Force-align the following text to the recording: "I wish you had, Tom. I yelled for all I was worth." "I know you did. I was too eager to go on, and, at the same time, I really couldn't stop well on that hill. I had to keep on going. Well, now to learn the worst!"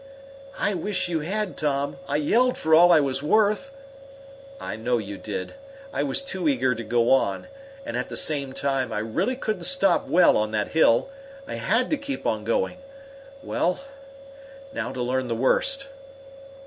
"I 0.57 0.73
wish 0.73 1.09
you 1.09 1.19
had, 1.19 1.55
Tom. 1.55 1.99
I 2.07 2.15
yelled 2.15 2.57
for 2.57 2.73
all 2.73 2.91
I 2.91 2.99
was 2.99 3.21
worth." 3.21 3.69
"I 4.59 4.75
know 4.75 4.97
you 4.97 5.15
did. 5.19 5.53
I 5.93 6.01
was 6.01 6.23
too 6.23 6.49
eager 6.49 6.73
to 6.73 6.83
go 6.83 7.11
on, 7.11 7.45
and, 7.85 7.95
at 7.95 8.09
the 8.09 8.17
same 8.17 8.51
time, 8.51 8.91
I 8.91 8.97
really 8.97 9.35
couldn't 9.35 9.65
stop 9.65 10.07
well 10.07 10.37
on 10.37 10.49
that 10.53 10.69
hill. 10.69 11.11
I 11.47 11.53
had 11.53 11.91
to 11.91 11.97
keep 11.97 12.25
on 12.25 12.43
going. 12.43 12.77
Well, 13.43 13.79
now 14.73 14.91
to 14.91 15.03
learn 15.03 15.27
the 15.27 15.35
worst!" 15.35 15.85